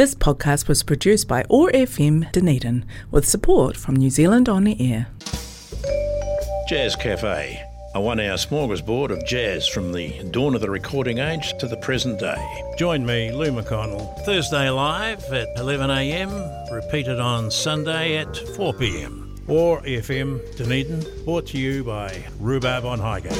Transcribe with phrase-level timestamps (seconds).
[0.00, 4.74] This podcast was produced by OAR FM Dunedin with support from New Zealand On the
[4.80, 5.08] Air.
[6.66, 7.62] Jazz Cafe,
[7.94, 11.76] a one hour smorgasbord of jazz from the dawn of the recording age to the
[11.76, 12.62] present day.
[12.78, 19.50] Join me, Lou McConnell, Thursday live at 11am, repeated on Sunday at 4pm.
[19.50, 23.36] OAR FM Dunedin, brought to you by Rhubarb on Highgate.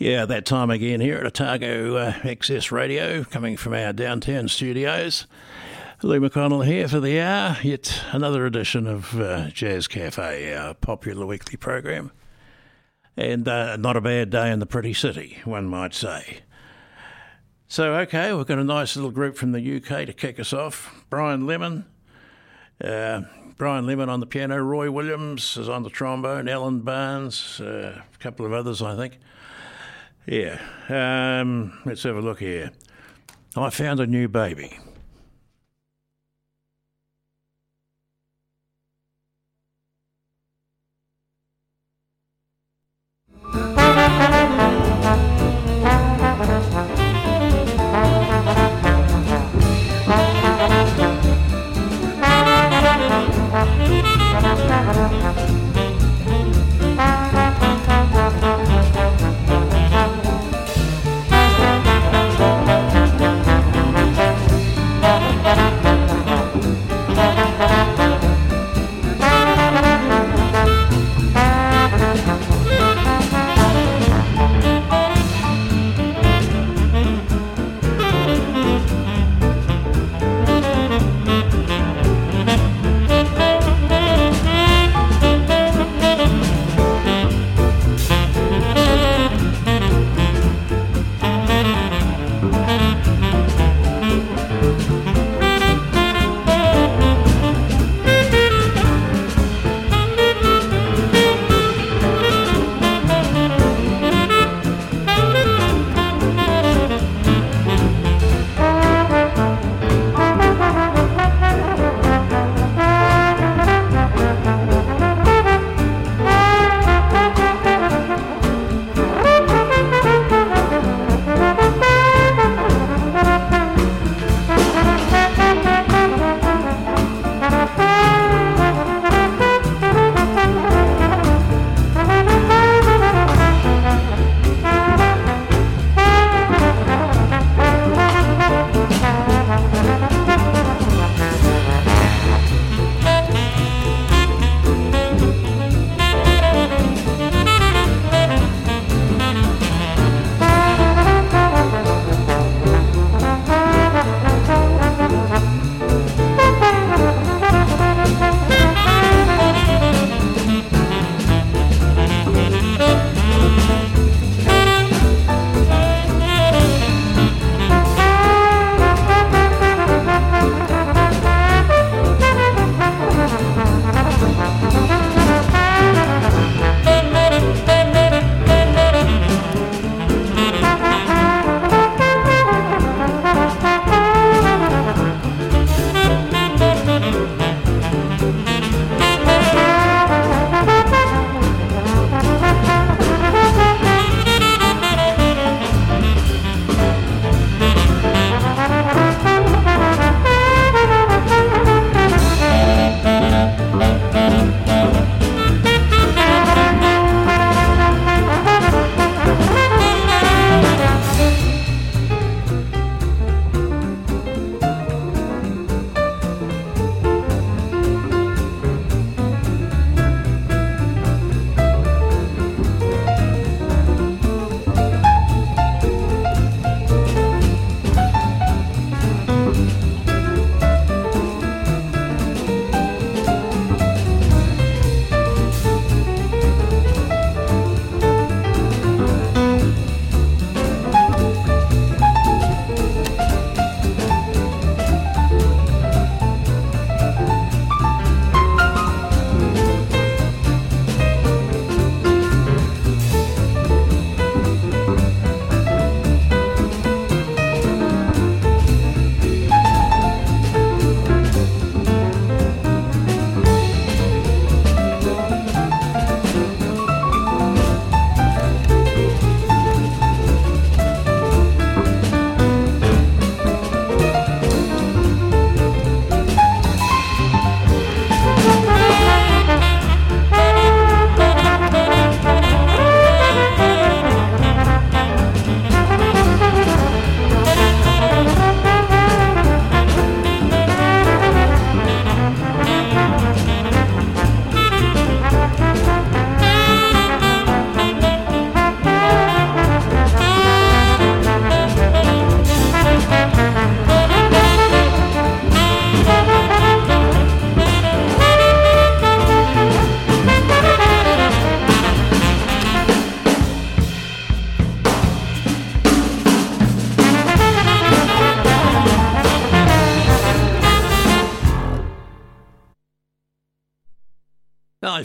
[0.00, 5.26] Yeah, that time again here at Otago uh, Access Radio, coming from our downtown studios.
[6.02, 11.26] Lou McConnell here for the hour, yet another edition of uh, Jazz Cafe, our popular
[11.26, 12.12] weekly program.
[13.14, 16.38] And uh, not a bad day in the pretty city, one might say.
[17.68, 21.04] So, okay, we've got a nice little group from the UK to kick us off.
[21.10, 21.84] Brian Lemon,
[22.82, 23.20] uh,
[23.58, 28.18] Brian Lemon on the piano, Roy Williams is on the trombone, Alan Barnes, uh, a
[28.18, 29.18] couple of others, I think.
[30.30, 30.60] Yeah.
[30.88, 32.70] Um, let's have a look here.
[33.56, 34.78] I found a new baby.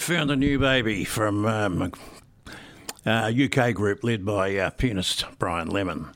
[0.06, 1.92] found a new baby from um,
[3.08, 6.10] a UK group led by uh, pianist Brian Lemon.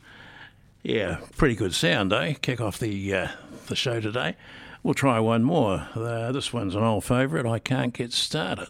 [0.84, 2.34] Yeah, pretty good sound, eh?
[2.34, 3.28] Kick off the uh,
[3.66, 4.36] the show today.
[4.84, 5.88] We'll try one more.
[5.96, 7.48] Uh, this one's an old favourite.
[7.48, 8.70] I can't get started.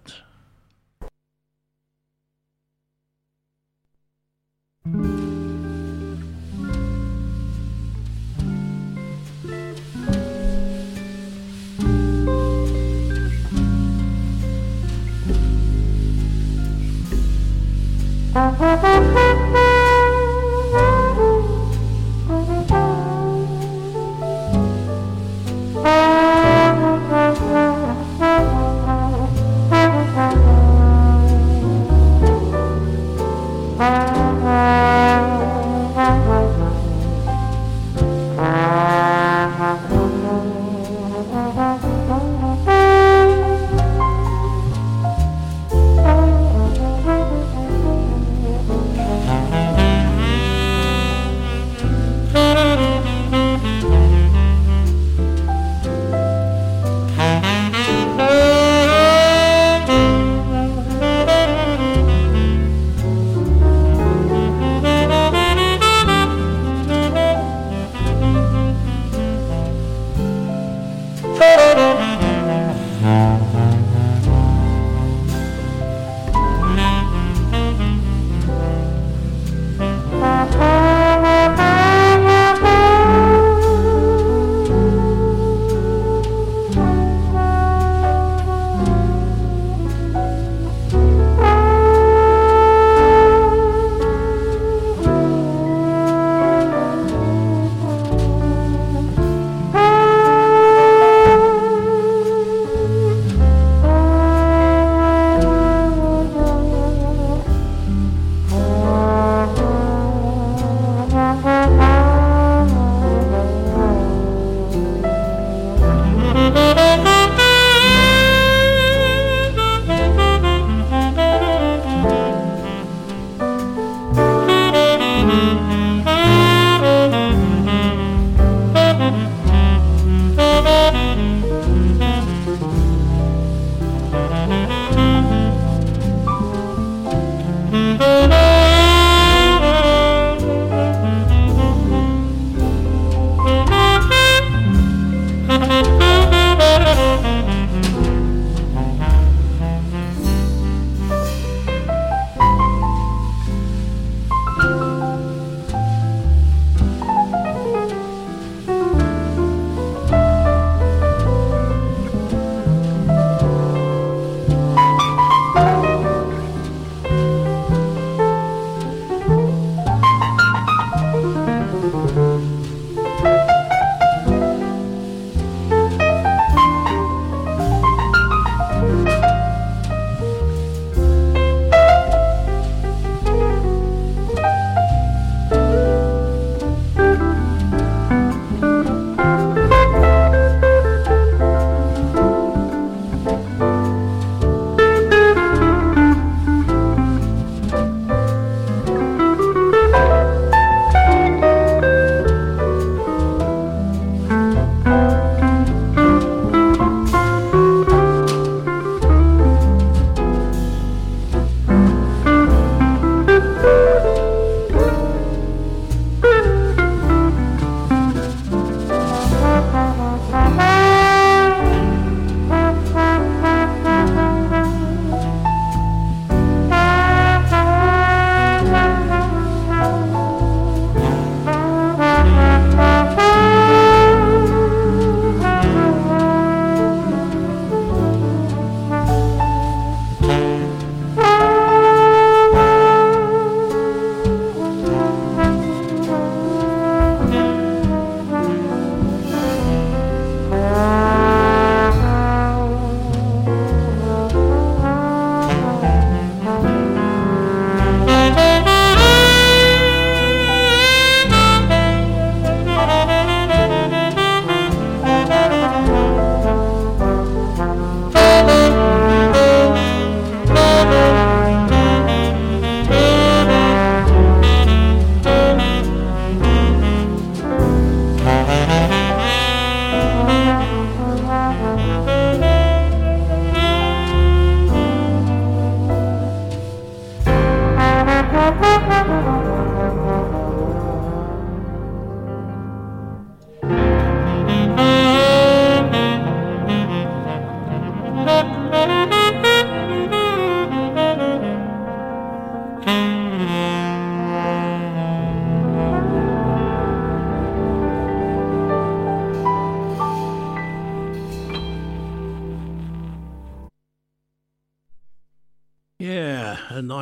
[18.39, 19.28] Música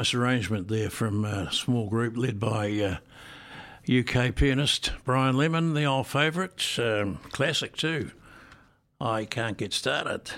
[0.08, 2.98] nice arrangement there from a small group led by uh,
[3.94, 8.12] UK pianist Brian Lemon, the old favourite, um, classic too.
[9.02, 10.32] I can't get started.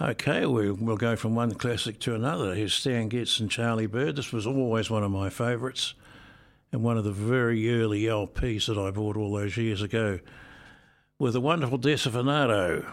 [0.00, 2.54] Okay, we, we'll go from one classic to another.
[2.54, 4.14] Here's Stan Getz and Charlie Byrd.
[4.14, 5.94] This was always one of my favourites
[6.70, 10.20] and one of the very early LPs that I bought all those years ago
[11.18, 12.88] with the wonderful Desafinado.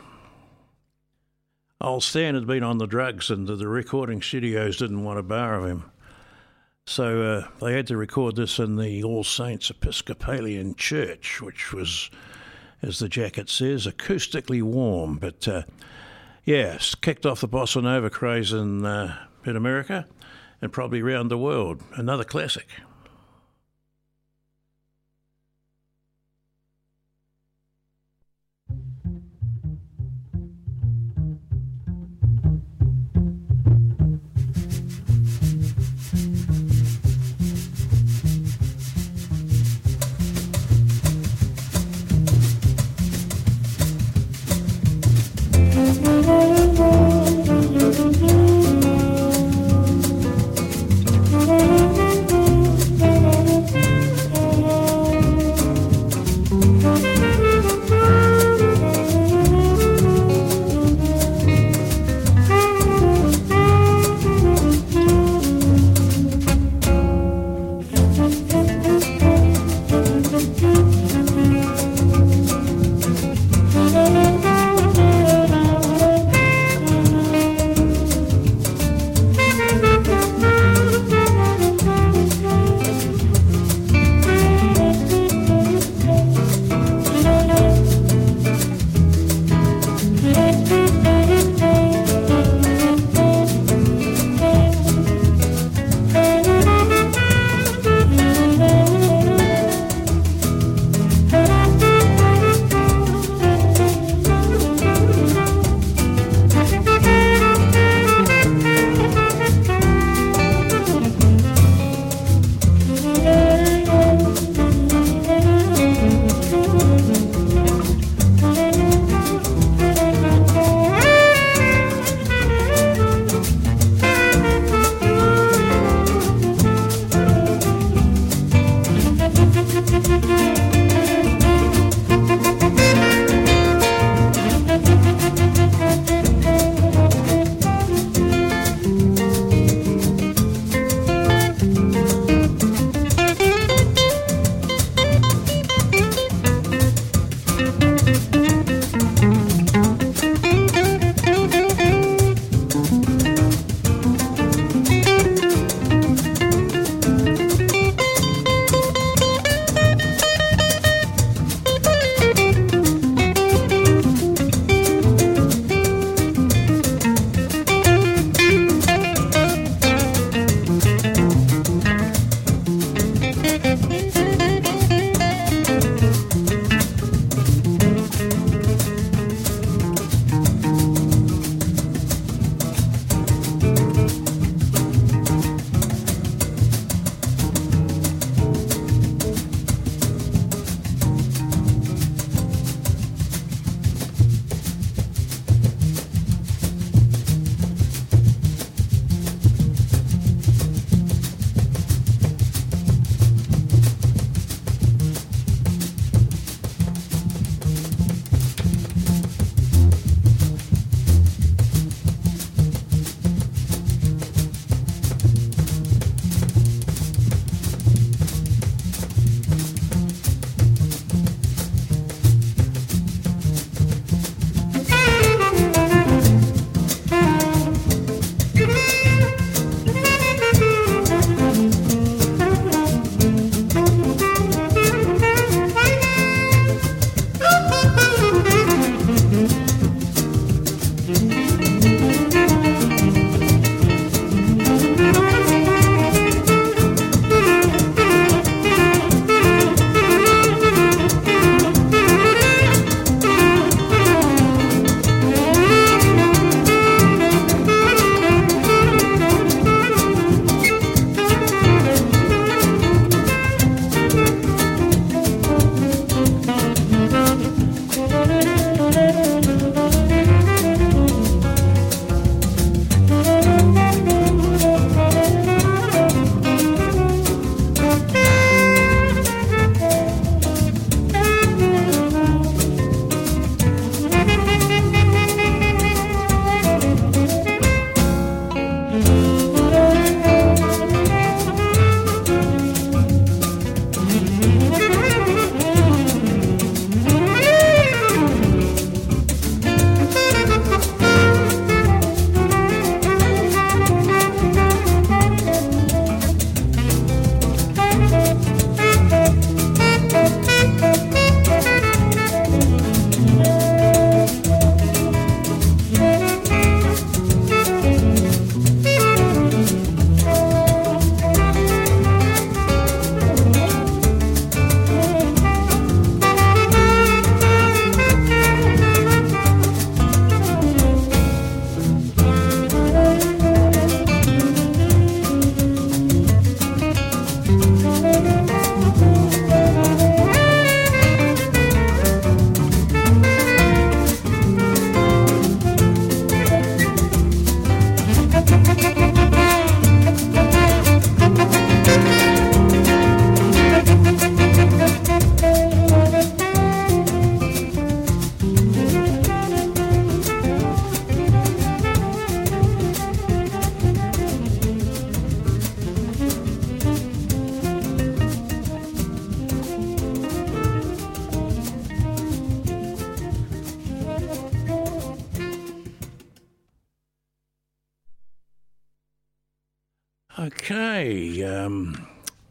[1.85, 5.55] Old Stan had been on the drugs and the recording studios didn't want a bar
[5.59, 5.91] of him.
[6.87, 12.09] So uh, they had to record this in the All Saints Episcopalian Church, which was,
[12.81, 15.61] as the jacket says, acoustically warm, but uh,
[16.45, 20.05] Yes, kicked off the bossa nova craze in uh, in America
[20.61, 21.81] and probably around the world.
[21.95, 22.67] Another classic.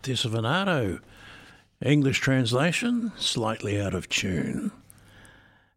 [0.05, 1.01] Um, Desafinado.
[1.83, 4.73] English translation, slightly out of tune.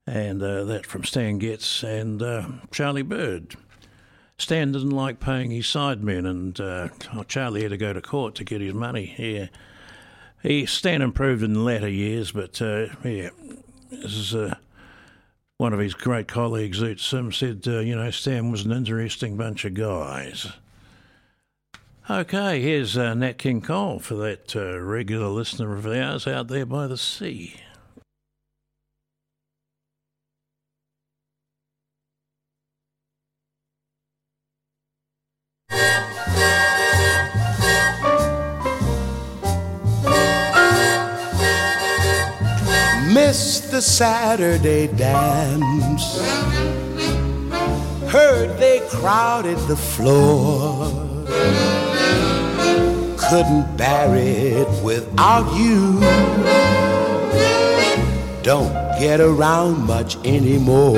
[0.05, 3.55] And uh, that from Stan Getz and uh, Charlie Byrd.
[4.37, 8.35] Stan didn't like paying his sidemen, and uh, oh, Charlie had to go to court
[8.35, 9.15] to get his money.
[9.17, 9.47] Yeah,
[10.43, 13.31] he Stan improved in the latter years, but uh, yeah,
[13.89, 14.55] this is uh,
[15.57, 19.35] one of his great colleagues, Zoot Sim, said, uh, you know, Stan was an interesting
[19.37, 20.47] bunch of guys.
[22.09, 26.65] Okay, here's uh, Nat King Cole for that uh, regular listener of ours out there
[26.65, 27.57] by the sea.
[43.13, 46.21] Missed the Saturday dance.
[48.09, 51.16] Heard they crowded the floor.
[53.17, 55.99] Couldn't bear it without you.
[58.43, 60.97] Don't get around much anymore.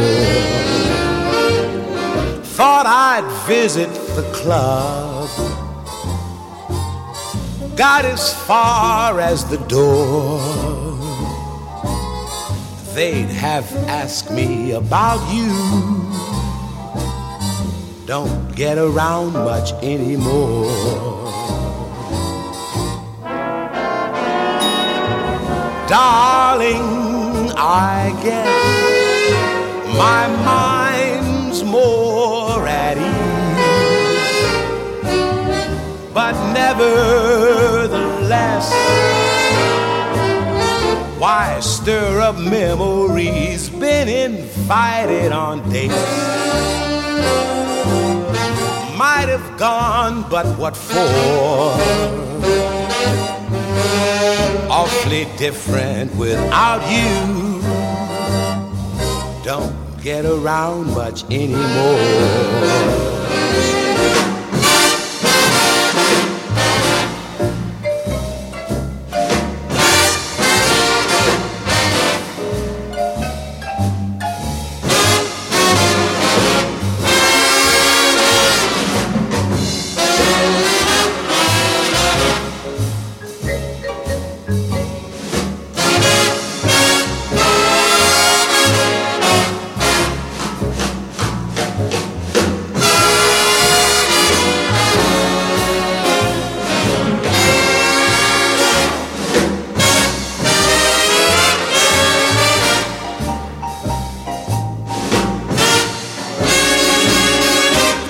[2.44, 5.30] Thought I'd visit the club.
[7.76, 10.40] Got as far as the door
[12.94, 16.29] they'd have asked me about you.
[18.10, 20.66] Don't get around much anymore.
[25.88, 28.50] Darling, I guess
[29.96, 33.06] my mind's more at ease,
[36.12, 38.74] but nevertheless
[41.20, 43.70] why stir up memories?
[43.70, 46.40] Been invited on dates.
[49.20, 50.96] Might have gone, but what for?
[54.72, 57.62] Awfully different without you.
[59.44, 63.19] Don't get around much anymore.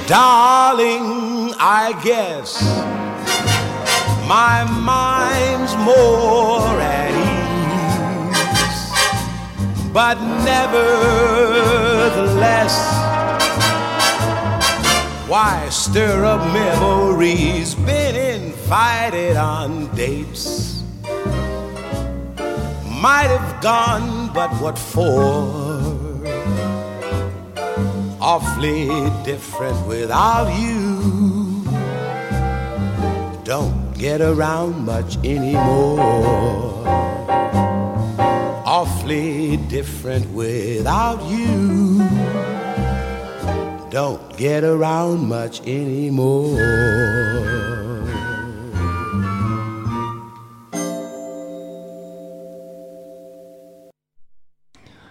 [0.10, 2.64] Darling, I guess
[4.28, 7.14] my mind's more at
[8.26, 8.90] ease,
[9.94, 11.54] but nevertheless,
[15.30, 17.76] why stir up memories?
[17.76, 20.84] Been invited on dates,
[23.00, 25.69] might have gone, but what for?
[28.22, 28.88] Awfully
[29.24, 31.64] different without you.
[33.44, 36.84] Don't get around much anymore.
[38.66, 42.00] Awfully different without you.
[43.90, 46.60] Don't get around much anymore.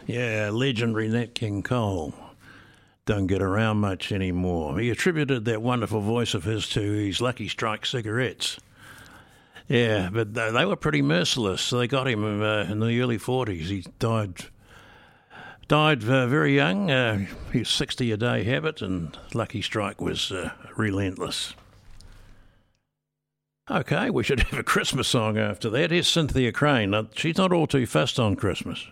[0.07, 2.15] Yeah, legendary Nat King Cole
[3.09, 4.79] don't get around much anymore.
[4.79, 8.61] He attributed that wonderful voice of his to his Lucky Strike cigarettes.
[9.67, 11.71] Yeah, but they were pretty merciless.
[11.71, 13.63] They got him uh, in the early 40s.
[13.63, 14.35] He died
[15.69, 16.91] died uh, very young.
[16.91, 21.55] Uh, was 60 a day habit, and Lucky Strike was uh, relentless.
[23.71, 25.91] Okay, we should have a Christmas song after that.
[25.91, 26.91] Here's Cynthia Crane.
[26.91, 28.87] Now, she's not all too fussed on Christmas.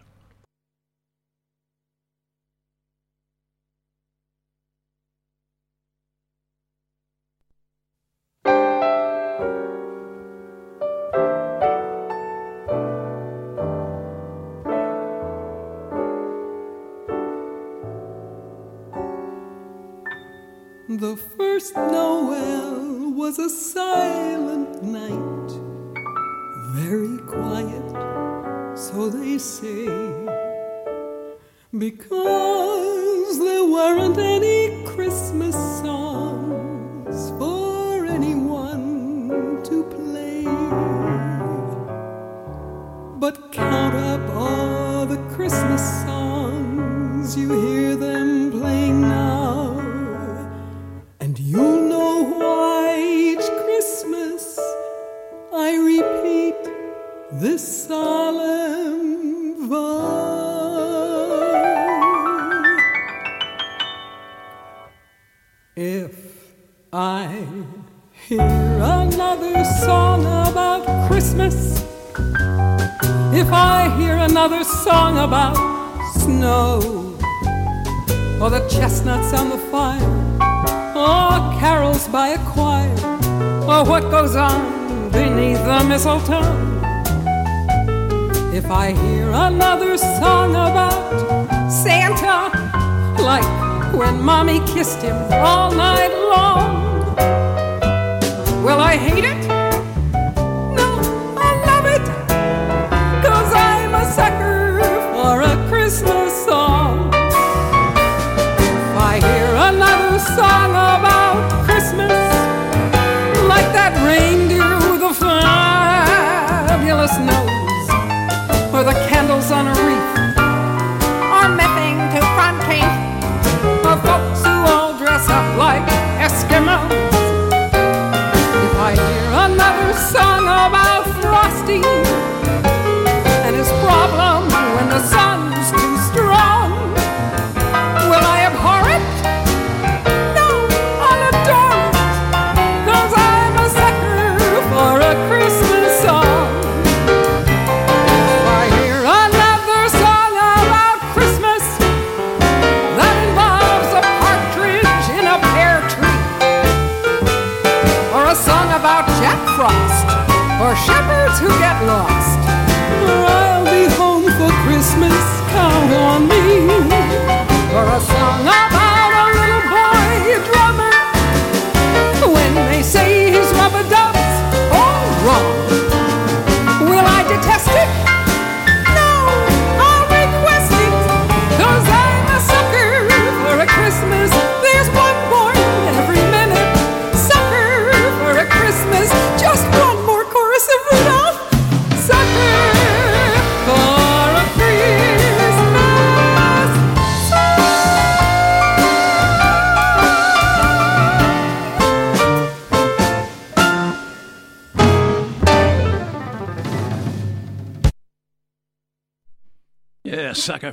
[20.99, 25.51] The first Noel was a silent night,
[26.73, 29.85] very quiet, so they say,
[31.77, 36.15] because there weren't any Christmas songs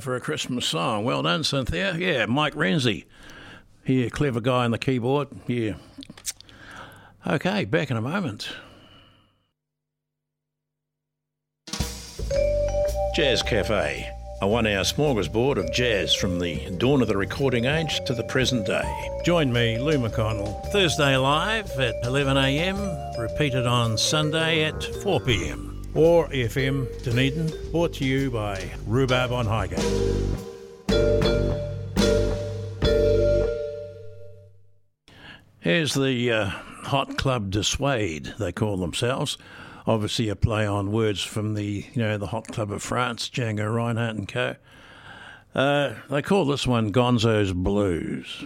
[0.04, 1.06] for a Christmas song.
[1.06, 1.96] Well done, Cynthia.
[1.96, 3.06] Yeah, Mike Renzi.
[3.86, 5.30] Yeah, clever guy on the keyboard.
[5.48, 5.76] Yeah.
[7.26, 8.50] Okay, back in a moment.
[13.16, 14.10] Jazz Cafe,
[14.42, 18.24] a one hour smorgasbord of jazz from the dawn of the recording age to the
[18.24, 19.10] present day.
[19.24, 27.03] Join me, Lou McConnell, Thursday live at 11am, repeated on Sunday at 4pm or FM
[27.03, 29.79] Dunedin, brought to you by Rhubarb on Highgate.
[35.60, 39.38] Here's the uh, Hot Club de Suede, they call themselves.
[39.86, 43.73] Obviously, a play on words from the you know the Hot Club of France, Django
[43.73, 44.56] Reinhardt and Co.
[45.56, 48.45] Uh, they call this one Gonzo's Blues.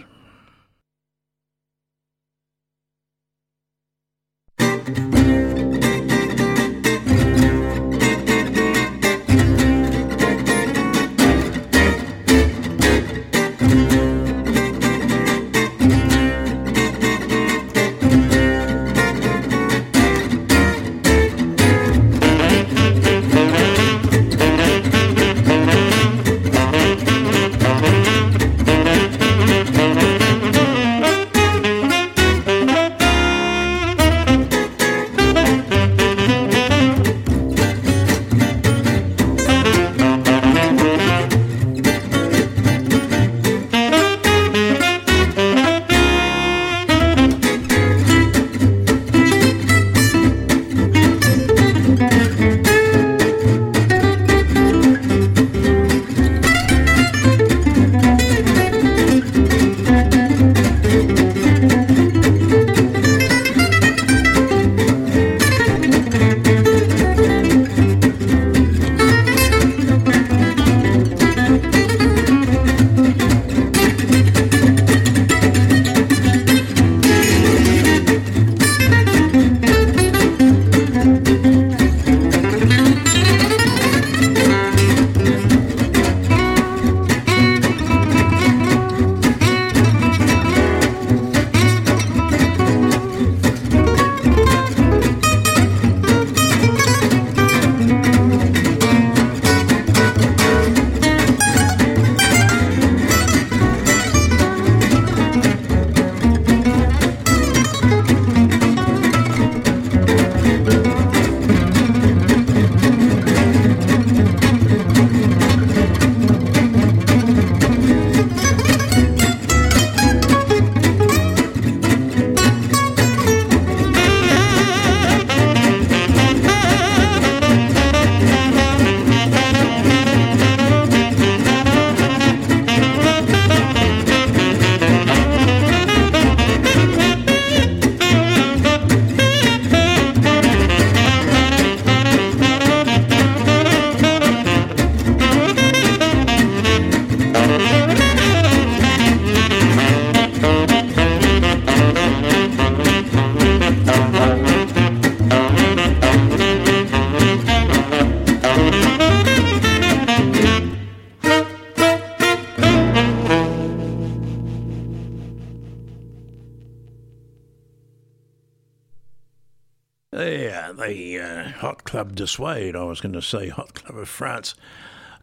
[172.18, 172.76] Hot Club de Suede.
[172.76, 174.54] I was going to say Hot Club of France.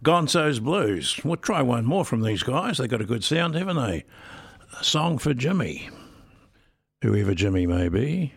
[0.03, 1.19] Gonzo's Blues.
[1.23, 2.77] We'll try one more from these guys.
[2.77, 4.05] They've got a good sound, haven't they?
[4.79, 5.89] A song for Jimmy.
[7.01, 8.33] Whoever Jimmy may be.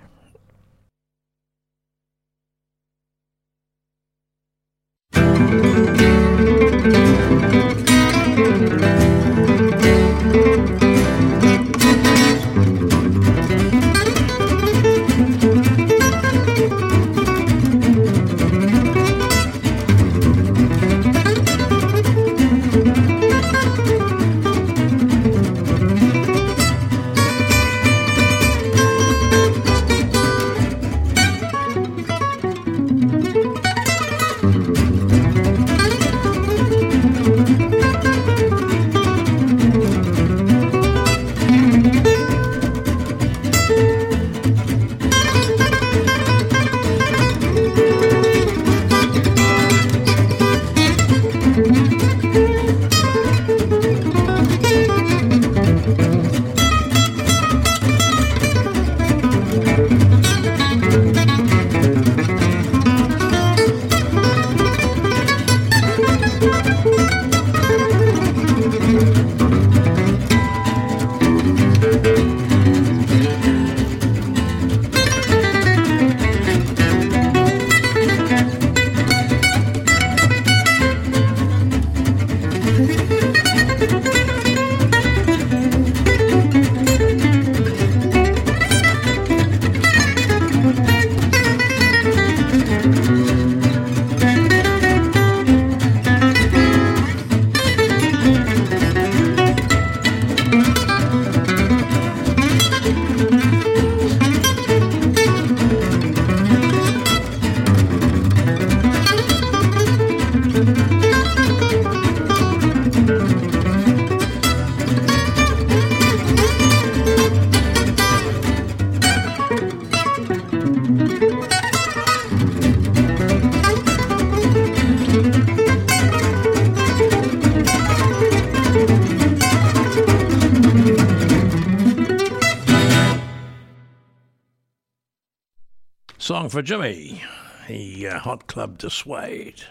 [136.48, 137.22] Song for Jimmy,
[137.66, 139.64] the uh, Hot Club de Suede.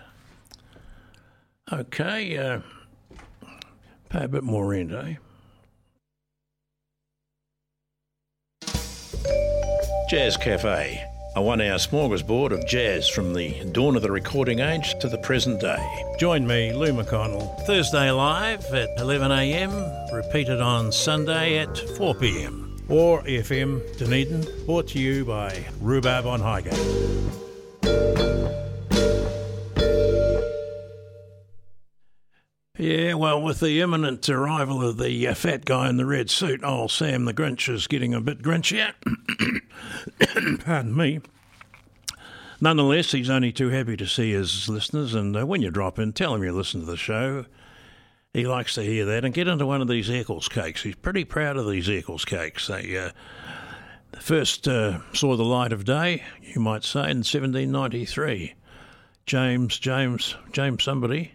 [1.73, 2.59] Okay, uh,
[4.09, 5.15] pay a bit more rent, eh?
[10.09, 11.03] Jazz Cafe,
[11.35, 15.17] a one hour smorgasbord of jazz from the dawn of the recording age to the
[15.19, 16.05] present day.
[16.19, 22.66] Join me, Lou McConnell, Thursday live at 11am, repeated on Sunday at 4pm.
[22.89, 26.73] OAR FM Dunedin, brought to you by Rhubarb on Highgate.
[32.77, 36.63] Yeah, well, with the imminent arrival of the uh, fat guy in the red suit,
[36.63, 38.93] old Sam the Grinch is getting a bit grinchier.
[40.63, 41.19] Pardon me.
[42.61, 46.13] Nonetheless, he's only too happy to see his listeners, and uh, when you drop in,
[46.13, 47.45] tell him you listen to the show.
[48.37, 50.83] He likes to hear that and get into one of these Eccles cakes.
[50.83, 52.67] He's pretty proud of these Eccles cakes.
[52.67, 53.09] They uh,
[54.19, 58.53] first uh, saw the light of day, you might say, in 1793.
[59.25, 61.31] James, James, James somebody.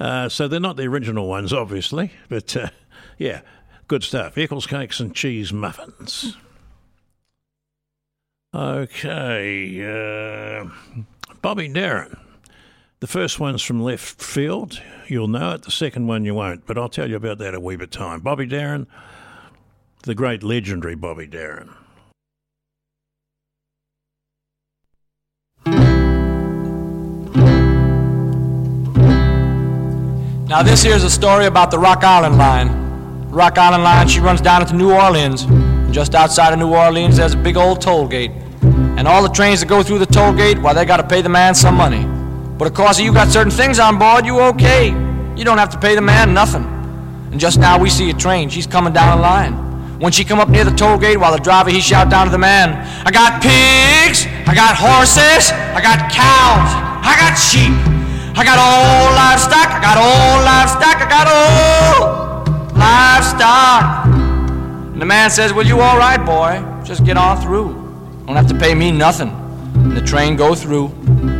[0.00, 2.70] Uh, so they're not the original ones, obviously, but uh,
[3.18, 3.42] yeah,
[3.86, 4.36] good stuff.
[4.36, 6.36] Eccles cakes and cheese muffins.
[8.52, 9.80] Okay,
[10.60, 10.68] uh,
[11.40, 12.16] Bobby Darin.
[13.00, 14.80] The first one's from left field.
[15.06, 15.62] You'll know it.
[15.62, 18.20] The second one you won't, but I'll tell you about that a wee bit time.
[18.20, 18.86] Bobby Darin,
[20.04, 21.74] the great legendary Bobby Darin.
[30.48, 33.28] Now, this here's a story about the Rock Island Line.
[33.28, 35.44] Rock Island Line, she runs down into New Orleans.
[35.94, 38.30] Just outside of New Orleans, there's a big old toll gate.
[38.62, 41.20] And all the trains that go through the toll gate, well, they got to pay
[41.20, 42.15] the man some money.
[42.58, 44.88] But of course, you got certain things on board, you okay.
[45.36, 46.64] You don't have to pay the man nothing.
[47.30, 48.48] And just now we see a train.
[48.48, 50.00] She's coming down the line.
[50.00, 52.32] When she come up near the toll gate, while the driver he shout down to
[52.32, 52.72] the man,
[53.06, 56.70] I got pigs, I got horses, I got cows,
[57.04, 57.72] I got sheep,
[58.36, 62.46] I got all livestock, I got all livestock, I got all
[62.76, 64.06] livestock.
[64.92, 66.62] And the man says, Well, you all right, boy?
[66.84, 67.72] Just get on through.
[68.26, 69.45] Don't have to pay me nothing.
[69.94, 70.86] The train go through.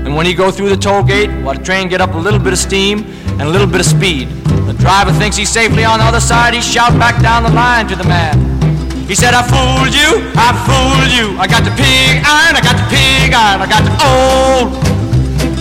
[0.05, 2.39] And when he go through the toll gate, well, the train get up a little
[2.39, 3.05] bit of steam
[3.39, 4.29] and a little bit of speed.
[4.67, 6.55] The driver thinks he's safely on the other side.
[6.55, 8.35] He shout back down the line to the man.
[9.07, 11.39] He said, I fooled you, I fooled you.
[11.39, 14.75] I got the pig iron, I got the pig iron, I got the old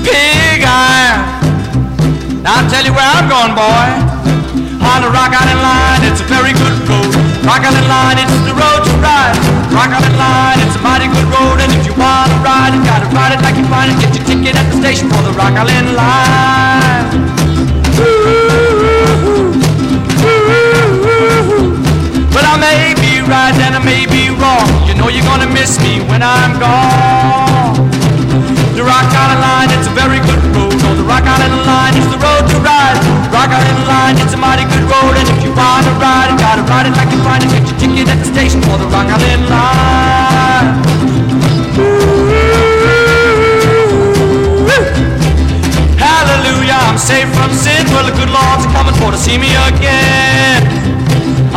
[0.02, 2.42] pig iron.
[2.42, 3.88] Now I'll tell you where I'm going, boy.
[4.82, 7.25] On the Rock Island line, it's a very good road.
[7.46, 9.38] Rock Island line, it's the road to ride.
[9.70, 12.82] Rock Island line, it's a mighty good road, and if you want to ride you
[12.82, 14.02] gotta ride it like you find it.
[14.02, 17.06] Get your ticket at the station for the Rock Island line.
[22.34, 24.66] Well, I may be right and I may be wrong.
[24.90, 27.78] You know you're gonna miss me when I'm gone.
[28.74, 30.74] The Rock Island line, it's a very good road.
[30.82, 32.35] Oh, the Rock Island line is the road
[34.06, 35.18] Line, it's a mighty good road.
[35.18, 37.50] And if you wanna ride it, gotta ride it like you find it.
[37.50, 40.78] Get your ticket at the station for the Rock Island line.
[45.98, 47.82] Hallelujah, I'm safe from sin.
[47.90, 50.62] Well, the good Lord's coming for to see me again.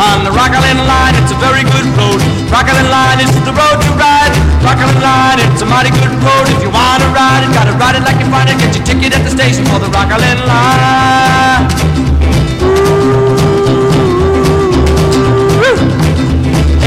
[0.01, 2.17] On the Rock Island line, it's a very good road.
[2.49, 4.33] Rock Island line is the road to ride.
[4.65, 6.49] Rock Island line, it's a mighty good road.
[6.49, 8.57] If you wanna ride it, gotta ride it like you find it.
[8.57, 11.98] Get your ticket at the station for the Rock Island line.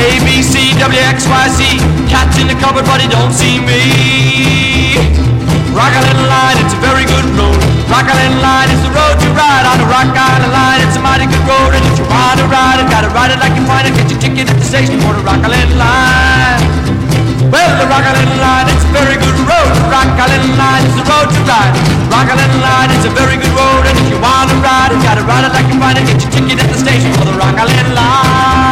[0.03, 1.79] A B C W X Y Z.
[2.11, 4.99] Cat's in the cupboard, but he don't see me.
[5.71, 7.57] Rock Island line, it's a very good road.
[7.87, 10.83] Rock Island line is the road you ride on the Rock Island line.
[10.83, 13.39] It's a mighty good road, and if you want to ride it, gotta ride it
[13.39, 13.95] like you find it.
[13.95, 16.61] Get your ticket at the station for the Rock Island line.
[17.49, 19.73] Well, the Rock Island line, it's a very good road.
[19.87, 21.73] Rock Island line is the road to ride.
[22.11, 24.99] Rock Island line is a very good road, and if you want to ride it,
[25.07, 26.05] gotta ride it like you find it.
[26.11, 28.72] Get your ticket at the station for the Rock Island line.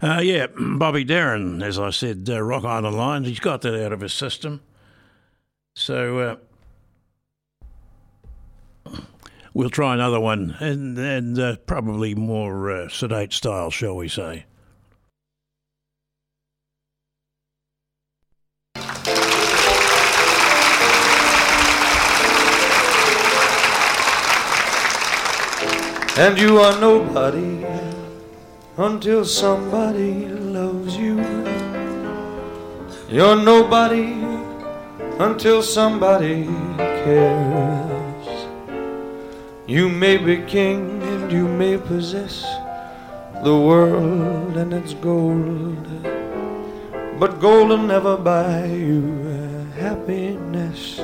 [0.00, 3.24] Uh, yeah, Bobby Darin, as I said, uh, Rock Island Line.
[3.24, 4.60] He's got that out of his system.
[5.74, 6.38] So
[8.86, 8.96] uh,
[9.54, 14.44] we'll try another one, and, and uh, probably more uh, sedate style, shall we say.
[26.20, 27.64] And you are nobody
[28.78, 31.16] until somebody loves you.
[33.10, 34.12] You're nobody
[35.18, 36.44] until somebody
[36.78, 38.26] cares.
[39.66, 42.44] You may be king and you may possess
[43.42, 45.88] the world and its gold,
[47.18, 49.02] but gold will never buy you
[49.74, 51.00] happiness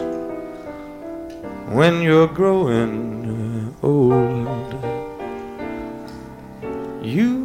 [1.74, 4.74] when you're growing old.
[7.02, 7.43] You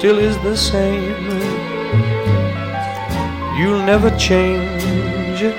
[0.00, 1.28] still is the same.
[3.58, 5.58] You'll never change it.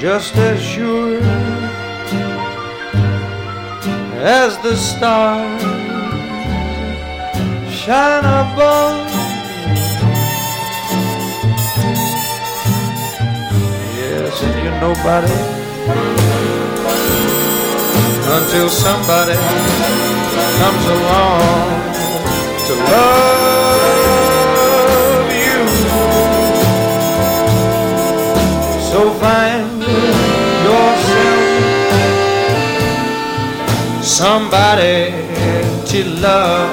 [0.00, 1.20] Just as sure
[4.18, 5.62] as the stars
[7.70, 9.06] shine above.
[13.94, 15.38] Yes, and you're nobody
[18.38, 20.01] until somebody
[20.62, 21.66] comes along
[22.66, 23.72] to love
[25.44, 25.60] you.
[28.90, 29.82] So find
[30.66, 31.42] yourself
[34.04, 34.98] somebody
[35.90, 36.70] to love.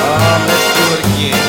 [0.00, 1.47] Oh, let's do it again.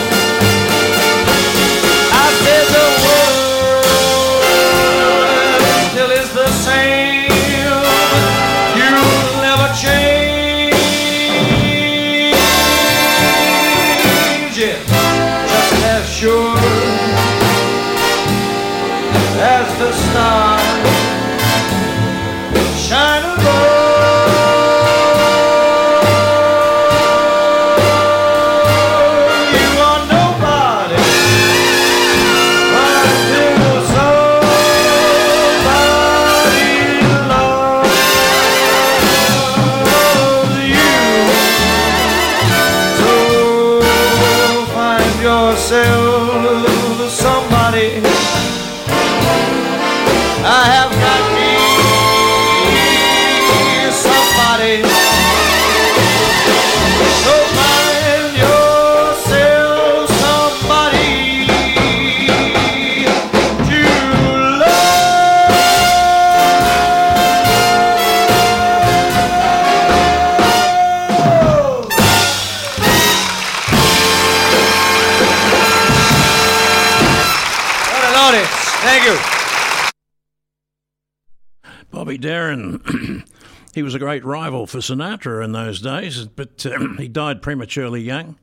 [83.89, 88.37] Was a great rival for Sinatra in those days, but um, he died prematurely young.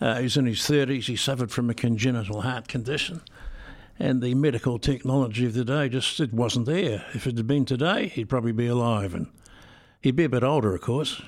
[0.00, 1.04] Uh, he was in his 30s.
[1.04, 3.20] He suffered from a congenital heart condition.
[3.96, 7.06] And the medical technology of the day just it wasn't there.
[7.14, 9.14] If it had been today, he'd probably be alive.
[9.14, 9.28] And
[10.00, 11.22] he'd be a bit older, of course.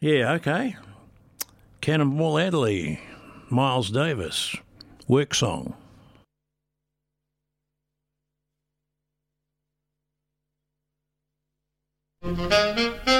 [0.00, 0.76] Yeah, okay.
[1.82, 3.00] Cannonball Adderley,
[3.50, 4.56] Miles Davis,
[5.06, 5.76] work song.
[12.24, 13.13] Mm-hmm.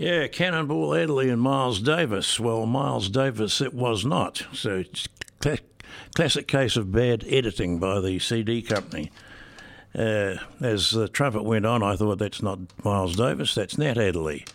[0.00, 2.40] Yeah, Cannonball Adderley and Miles Davis.
[2.40, 4.42] Well, Miles Davis it was not.
[4.54, 5.06] So it's
[5.42, 5.58] cl-
[6.14, 9.10] classic case of bad editing by the CD company.
[9.94, 14.46] Uh, as the trumpet went on, I thought that's not Miles Davis, that's Nat Adderley.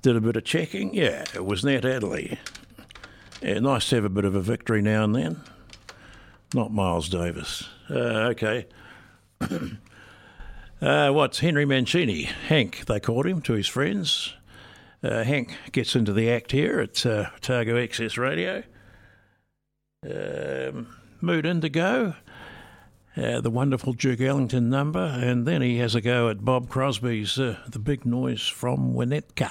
[0.00, 2.38] Did a bit of checking, yeah, it was Nat Adderley.
[3.42, 5.42] Yeah, nice to have a bit of a victory now and then.
[6.54, 7.68] Not Miles Davis.
[7.90, 8.64] Uh, okay.
[10.80, 12.22] uh, what's Henry Mancini?
[12.22, 14.32] Hank, they called him to his friends.
[15.04, 18.62] Uh, Hank gets into the act here at uh, Otago Access Radio.
[20.02, 22.14] Um, Mood Indigo,
[23.14, 27.38] uh, the wonderful Duke Ellington number, and then he has a go at Bob Crosby's
[27.38, 29.50] uh, The Big Noise from Winnetka.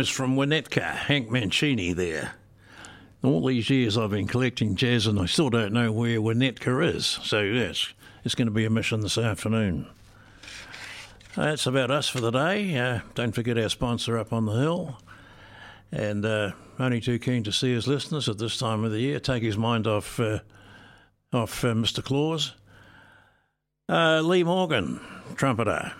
[0.00, 2.32] Noise from Winnetka, Hank Mancini there.
[3.22, 7.04] All these years I've been collecting jazz and I still don't know where Winnetka is.
[7.22, 7.92] So, yes,
[8.24, 9.86] it's going to be a mission this afternoon.
[11.36, 12.78] That's about us for the day.
[12.78, 14.98] Uh, don't forget our sponsor up on the hill.
[15.92, 19.20] And uh, only too keen to see his listeners at this time of the year
[19.20, 20.38] take his mind off, uh,
[21.30, 22.02] off uh, Mr.
[22.02, 22.54] Claus.
[23.86, 24.98] Uh, Lee Morgan,
[25.36, 25.92] trumpeter,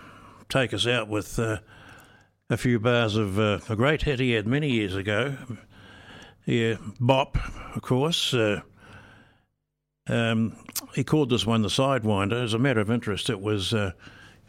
[0.49, 1.59] take us out with uh,
[2.51, 5.37] a few bars of uh, a great hit he had many years ago.
[6.45, 7.37] Yeah, Bop,
[7.75, 8.33] of course.
[8.33, 8.61] Uh,
[10.07, 10.57] um,
[10.93, 12.43] he called this one the Sidewinder.
[12.43, 13.93] As a matter of interest, it was uh,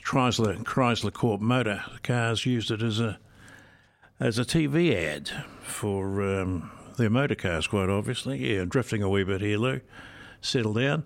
[0.05, 3.21] Chrysler Chrysler Corp Motor Cars used it as a
[4.19, 5.31] as a TV ad
[5.63, 8.53] for um, their motor cars, quite obviously.
[8.53, 9.81] Yeah, drifting a wee bit here, Lou.
[10.41, 11.05] Settle down.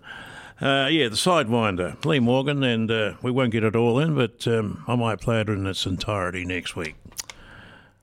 [0.59, 4.47] Uh, yeah, the Sidewinder, Lee Morgan, and uh, we won't get it all in, but
[4.47, 6.95] um, I might play it in its entirety next week.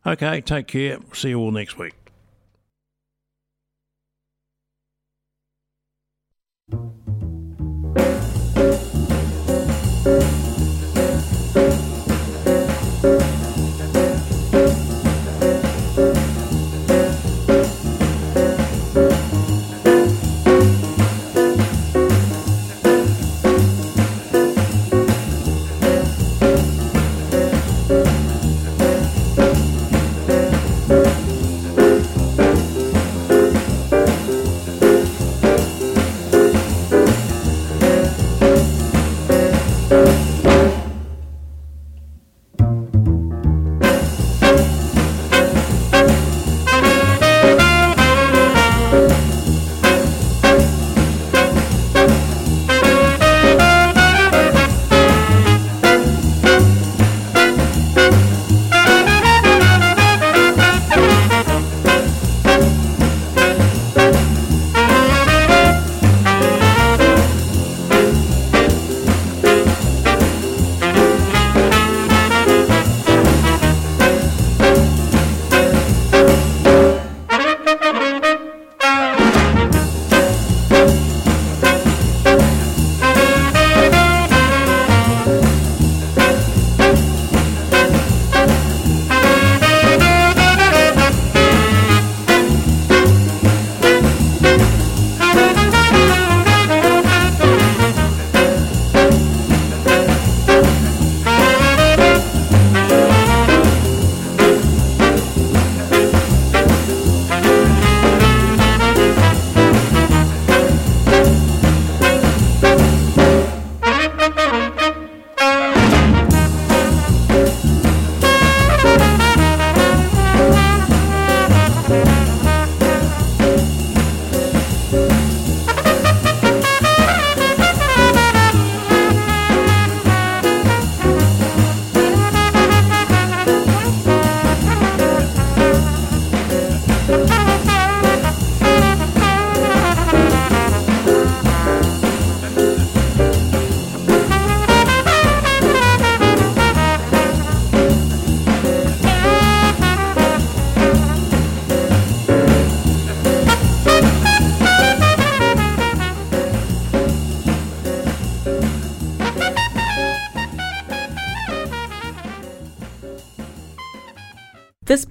[0.06, 0.98] Okay, take care.
[1.12, 1.94] See you all next week.